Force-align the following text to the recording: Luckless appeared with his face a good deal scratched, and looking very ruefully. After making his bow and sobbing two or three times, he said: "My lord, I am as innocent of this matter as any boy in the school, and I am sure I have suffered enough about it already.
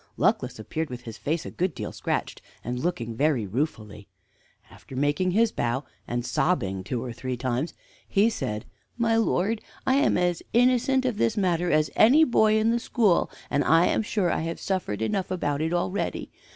Luckless 0.17 0.57
appeared 0.57 0.89
with 0.89 1.01
his 1.01 1.19
face 1.19 1.45
a 1.45 1.51
good 1.51 1.75
deal 1.75 1.91
scratched, 1.91 2.41
and 2.63 2.79
looking 2.79 3.15
very 3.15 3.45
ruefully. 3.45 4.07
After 4.71 4.95
making 4.95 5.29
his 5.29 5.51
bow 5.51 5.83
and 6.07 6.25
sobbing 6.25 6.83
two 6.83 7.03
or 7.03 7.13
three 7.13 7.37
times, 7.37 7.75
he 8.07 8.27
said: 8.27 8.65
"My 8.97 9.15
lord, 9.15 9.61
I 9.85 9.97
am 9.97 10.17
as 10.17 10.41
innocent 10.53 11.05
of 11.05 11.17
this 11.17 11.37
matter 11.37 11.69
as 11.69 11.91
any 11.95 12.23
boy 12.23 12.57
in 12.57 12.71
the 12.71 12.79
school, 12.79 13.29
and 13.51 13.63
I 13.63 13.85
am 13.85 14.01
sure 14.01 14.31
I 14.31 14.39
have 14.41 14.59
suffered 14.59 15.03
enough 15.03 15.29
about 15.29 15.61
it 15.61 15.71
already. 15.71 16.31